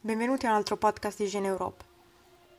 [0.00, 1.84] Benvenuti a un altro podcast di Gene Europe.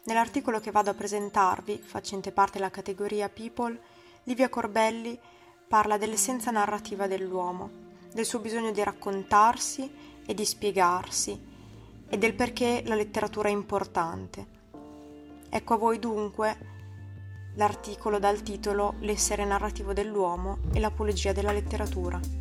[0.04, 3.80] Nell'articolo che vado a presentarvi, facente parte della categoria People,
[4.24, 5.18] Livia Corbelli
[5.66, 7.70] parla dell'essenza narrativa dell'uomo,
[8.14, 9.90] del suo bisogno di raccontarsi
[10.26, 11.42] e di spiegarsi
[12.10, 14.48] e del perché la letteratura è importante.
[15.50, 16.58] Ecco a voi dunque
[17.56, 22.39] l'articolo dal titolo L'essere narrativo dell'uomo e l'apologia della letteratura.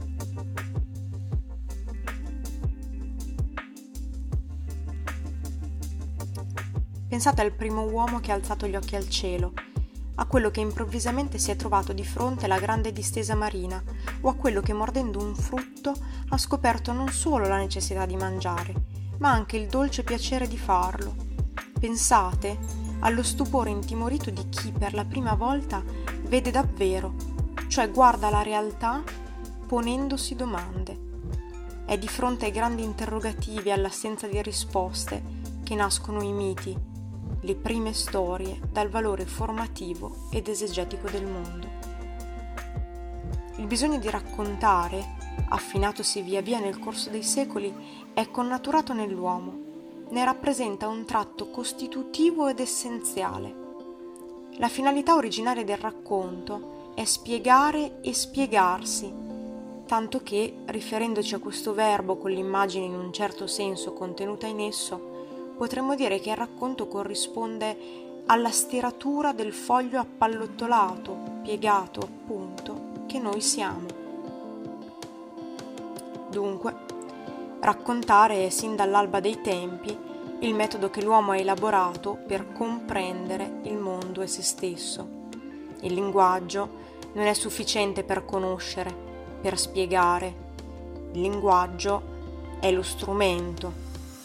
[7.18, 9.52] Pensate al primo uomo che ha alzato gli occhi al cielo,
[10.14, 13.82] a quello che improvvisamente si è trovato di fronte alla grande distesa marina,
[14.20, 15.92] o a quello che mordendo un frutto
[16.28, 18.72] ha scoperto non solo la necessità di mangiare,
[19.18, 21.16] ma anche il dolce piacere di farlo.
[21.80, 22.56] Pensate
[23.00, 25.82] allo stupore intimorito di chi per la prima volta
[26.22, 27.16] vede davvero,
[27.66, 29.02] cioè guarda la realtà
[29.66, 30.96] ponendosi domande.
[31.84, 35.20] È di fronte ai grandi interrogativi e all'assenza di risposte
[35.64, 36.96] che nascono i miti,
[37.40, 41.66] le prime storie dal valore formativo ed esegetico del mondo.
[43.56, 45.16] Il bisogno di raccontare,
[45.48, 47.72] affinatosi via via nel corso dei secoli,
[48.12, 49.66] è connaturato nell'uomo,
[50.10, 53.66] ne rappresenta un tratto costitutivo ed essenziale.
[54.58, 59.12] La finalità originaria del racconto è spiegare e spiegarsi,
[59.86, 65.07] tanto che, riferendoci a questo verbo con l'immagine in un certo senso contenuta in esso,
[65.58, 73.40] potremmo dire che il racconto corrisponde alla stiratura del foglio appallottolato, piegato appunto, che noi
[73.40, 73.86] siamo.
[76.30, 76.76] Dunque,
[77.58, 80.06] raccontare è sin dall'alba dei tempi
[80.40, 85.08] il metodo che l'uomo ha elaborato per comprendere il mondo e se stesso.
[85.80, 88.94] Il linguaggio non è sufficiente per conoscere,
[89.40, 90.46] per spiegare.
[91.14, 92.16] Il linguaggio
[92.60, 93.72] è lo strumento,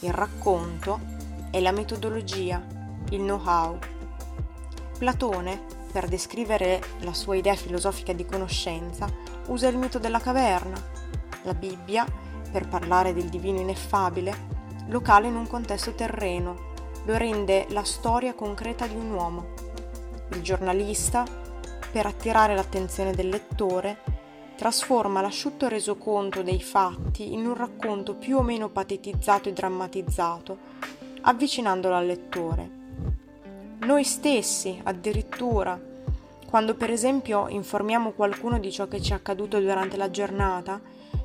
[0.01, 1.12] il racconto
[1.53, 2.65] è la metodologia,
[3.11, 3.77] il know-how.
[4.97, 9.07] Platone, per descrivere la sua idea filosofica di conoscenza,
[9.49, 10.81] usa il mito della caverna.
[11.43, 12.07] La Bibbia,
[12.51, 14.33] per parlare del divino ineffabile,
[14.87, 16.71] lo cala in un contesto terreno,
[17.05, 19.45] lo rende la storia concreta di un uomo.
[20.31, 21.23] Il giornalista,
[21.91, 23.99] per attirare l'attenzione del lettore,
[24.55, 30.57] trasforma l'asciutto resoconto dei fatti in un racconto più o meno patetizzato e drammatizzato,
[31.23, 32.69] avvicinandolo al lettore.
[33.79, 35.79] Noi stessi, addirittura,
[36.49, 40.79] quando per esempio informiamo qualcuno di ciò che ci è accaduto durante la giornata,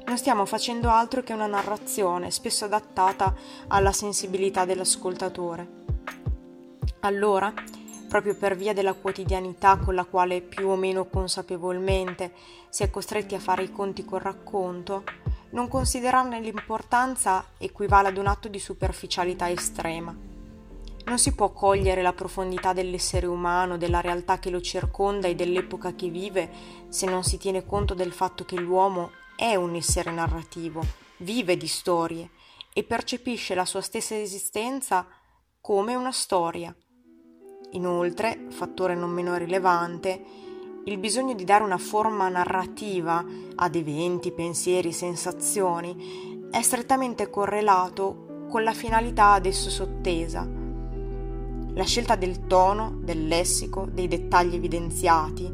[0.06, 3.34] non stiamo facendo altro che una narrazione, spesso adattata
[3.69, 5.76] alla sensibilità dell'ascoltatore.
[7.00, 7.53] Allora,
[8.09, 12.32] proprio per via della quotidianità con la quale più o meno consapevolmente
[12.70, 15.04] si è costretti a fare i conti col racconto,
[15.50, 20.14] non considerarne l'importanza equivale ad un atto di superficialità estrema.
[21.04, 25.94] Non si può cogliere la profondità dell'essere umano, della realtà che lo circonda e dell'epoca
[25.94, 26.50] che vive
[26.88, 30.84] se non si tiene conto del fatto che l'uomo è un essere narrativo,
[31.19, 32.30] vive di storie
[32.75, 35.06] e percepisce la sua stessa esistenza
[35.60, 36.75] come una storia.
[37.72, 40.22] Inoltre, fattore non meno rilevante,
[40.88, 43.22] il bisogno di dare una forma narrativa
[43.56, 50.48] ad eventi, pensieri, sensazioni è strettamente correlato con la finalità ad esso sottesa.
[51.75, 55.53] La scelta del tono, del lessico, dei dettagli evidenziati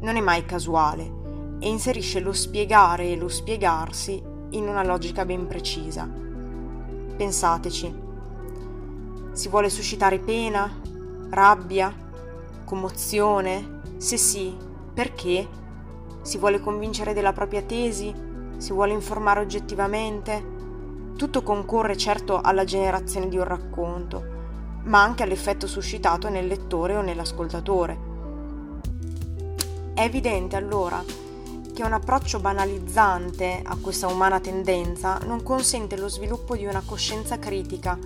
[0.00, 1.22] non è mai casuale
[1.60, 6.06] e inserisce lo spiegare e lo spiegarsi in una logica ben precisa.
[7.16, 8.02] Pensateci.
[9.32, 10.70] Si vuole suscitare pena,
[11.30, 11.90] rabbia,
[12.66, 13.80] commozione?
[13.96, 15.46] Se sì, perché?
[16.22, 18.14] Si vuole convincere della propria tesi?
[18.56, 20.52] Si vuole informare oggettivamente?
[21.16, 24.24] Tutto concorre certo alla generazione di un racconto,
[24.84, 28.12] ma anche all'effetto suscitato nel lettore o nell'ascoltatore.
[29.94, 31.02] È evidente allora
[31.74, 37.38] che un approccio banalizzante a questa umana tendenza non consente lo sviluppo di una coscienza
[37.40, 37.98] critica,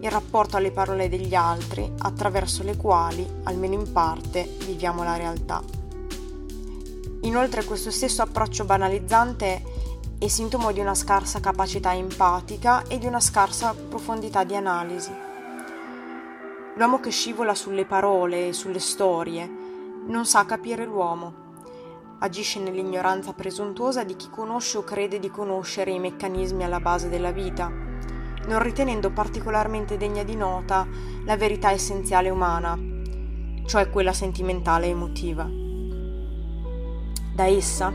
[0.00, 5.75] il rapporto alle parole degli altri attraverso le quali, almeno in parte, viviamo la realtà.
[7.26, 9.60] Inoltre questo stesso approccio banalizzante
[10.16, 15.10] è sintomo di una scarsa capacità empatica e di una scarsa profondità di analisi.
[16.76, 19.44] L'uomo che scivola sulle parole e sulle storie
[20.06, 21.34] non sa capire l'uomo.
[22.20, 27.32] Agisce nell'ignoranza presuntuosa di chi conosce o crede di conoscere i meccanismi alla base della
[27.32, 30.86] vita, non ritenendo particolarmente degna di nota
[31.24, 32.78] la verità essenziale umana,
[33.66, 35.65] cioè quella sentimentale e emotiva.
[37.36, 37.92] Da essa,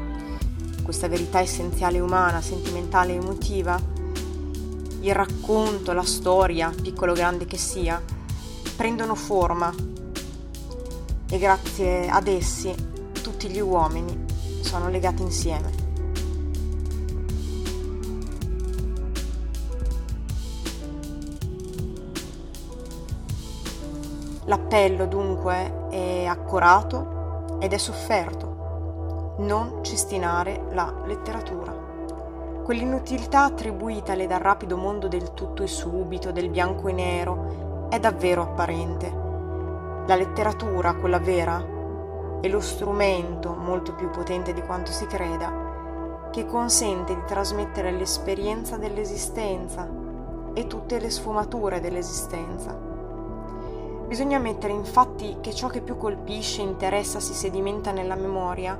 [0.83, 3.81] questa verità essenziale umana, sentimentale e emotiva,
[4.99, 7.99] il racconto, la storia, piccolo o grande che sia,
[8.75, 9.73] prendono forma
[11.27, 12.71] e grazie ad essi
[13.19, 14.25] tutti gli uomini
[14.61, 15.71] sono legati insieme.
[24.45, 28.50] L'appello dunque è accorato ed è sofferto.
[29.41, 31.73] Non cestinare la letteratura.
[32.63, 38.43] Quell'inutilità attribuitale dal rapido mondo del tutto e subito, del bianco e nero, è davvero
[38.43, 39.09] apparente.
[40.05, 41.57] La letteratura, quella vera,
[42.39, 48.77] è lo strumento, molto più potente di quanto si creda, che consente di trasmettere l'esperienza
[48.77, 49.89] dell'esistenza
[50.53, 52.89] e tutte le sfumature dell'esistenza
[54.11, 58.77] Bisogna ammettere infatti che ciò che più colpisce, interessa, si sedimenta nella memoria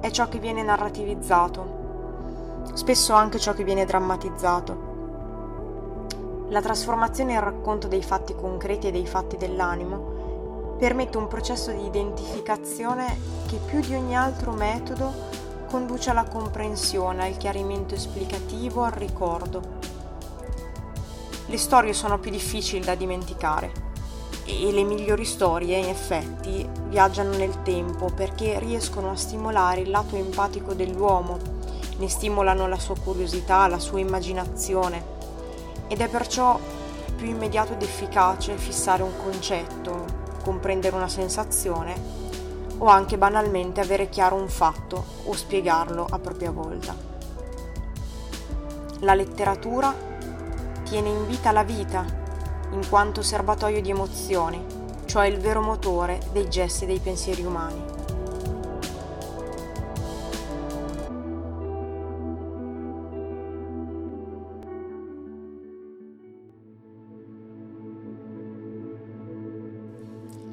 [0.00, 4.86] è ciò che viene narrativizzato, spesso anche ciò che viene drammatizzato.
[6.50, 11.84] La trasformazione in racconto dei fatti concreti e dei fatti dell'animo permette un processo di
[11.84, 13.18] identificazione
[13.48, 15.12] che più di ogni altro metodo
[15.68, 19.76] conduce alla comprensione, al chiarimento esplicativo, al ricordo.
[21.46, 23.87] Le storie sono più difficili da dimenticare
[24.50, 30.16] e le migliori storie in effetti viaggiano nel tempo perché riescono a stimolare il lato
[30.16, 31.36] empatico dell'uomo,
[31.98, 35.16] ne stimolano la sua curiosità, la sua immaginazione
[35.86, 36.58] ed è perciò
[37.14, 40.04] più immediato ed efficace fissare un concetto,
[40.42, 42.26] comprendere una sensazione
[42.78, 46.96] o anche banalmente avere chiaro un fatto o spiegarlo a propria volta.
[49.00, 49.94] La letteratura
[50.84, 52.17] tiene in vita la vita
[52.72, 54.64] in quanto serbatoio di emozioni,
[55.06, 57.96] cioè il vero motore dei gesti e dei pensieri umani.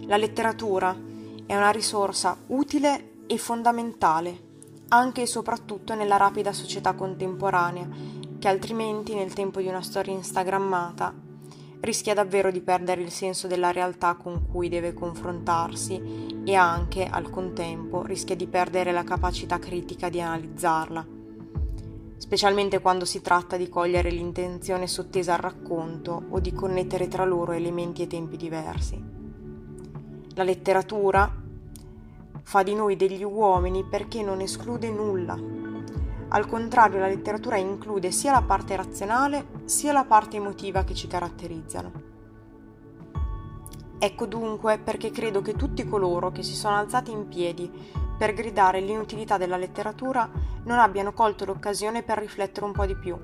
[0.07, 0.95] La letteratura
[1.45, 4.43] è una risorsa utile e fondamentale,
[4.89, 7.87] anche e soprattutto nella rapida società contemporanea,
[8.37, 11.24] che altrimenti nel tempo di una storia instagrammata
[11.85, 17.29] rischia davvero di perdere il senso della realtà con cui deve confrontarsi e anche, al
[17.29, 21.05] contempo, rischia di perdere la capacità critica di analizzarla,
[22.17, 27.53] specialmente quando si tratta di cogliere l'intenzione sottesa al racconto o di connettere tra loro
[27.53, 29.01] elementi e tempi diversi.
[30.33, 31.33] La letteratura
[32.41, 35.39] fa di noi degli uomini perché non esclude nulla,
[36.29, 41.07] al contrario, la letteratura include sia la parte razionale sia la parte emotiva che ci
[41.07, 42.13] caratterizzano.
[43.97, 47.71] Ecco dunque perché credo che tutti coloro che si sono alzati in piedi
[48.17, 50.29] per gridare l'inutilità della letteratura
[50.63, 53.17] non abbiano colto l'occasione per riflettere un po' di più.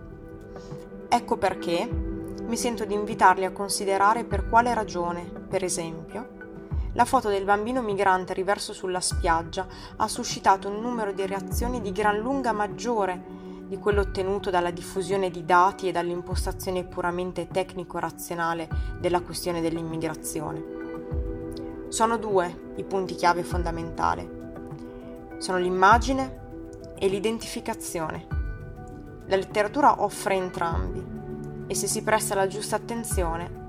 [1.08, 6.41] Ecco perché mi sento di invitarli a considerare per quale ragione, per esempio,
[6.94, 9.66] la foto del bambino migrante riverso sulla spiaggia
[9.96, 15.32] ha suscitato un numero di reazioni di gran lunga maggiore di quello ottenuto dalla diffusione
[15.32, 18.68] di dati e dall'impostazione puramente tecnico-razionale
[19.00, 20.80] della questione dell'immigrazione.
[21.88, 24.30] Sono due i punti chiave fondamentali.
[25.38, 26.40] Sono l'immagine
[27.00, 28.28] e l'identificazione.
[29.28, 31.02] La letteratura offre entrambi
[31.68, 33.60] e se si presta la giusta attenzione,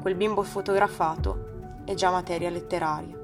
[0.00, 1.47] quel bimbo fotografato
[1.88, 3.16] è già materia letteraria.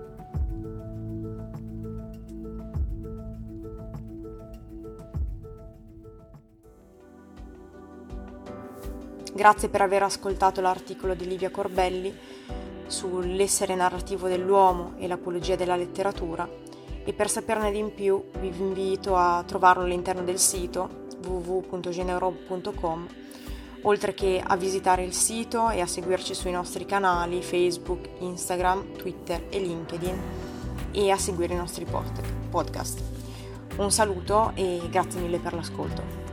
[9.35, 12.17] Grazie per aver ascoltato l'articolo di Livia Corbelli
[12.87, 16.49] sull'essere narrativo dell'uomo e l'apologia della letteratura
[17.05, 23.24] e per saperne di più vi invito a trovarlo all'interno del sito www.generob.com
[23.87, 29.47] oltre che a visitare il sito e a seguirci sui nostri canali Facebook, Instagram, Twitter
[29.51, 30.23] e LinkedIn
[30.93, 31.87] e a seguire i nostri
[32.51, 33.03] podcast.
[33.77, 36.24] Un saluto e grazie mille per l'ascolto.